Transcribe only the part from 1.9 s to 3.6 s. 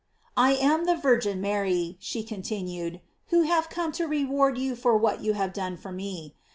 she continued, "who